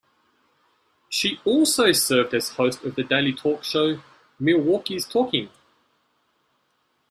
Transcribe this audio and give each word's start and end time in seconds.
She 1.09 1.39
also 1.45 1.91
served 1.91 2.33
as 2.33 2.49
host 2.55 2.83
of 2.83 2.95
the 2.95 3.03
daily 3.03 3.33
talk 3.33 3.63
show 3.63 4.01
"Milwaukee's 4.39 5.05
Talking". 5.07 5.51